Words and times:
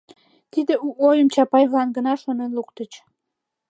Тиде 0.51 0.73
у 0.87 0.89
ойым 1.07 1.27
Чапаевлан 1.35 1.87
гына 1.97 2.13
шонен 2.23 2.51
луктыч. 2.57 2.91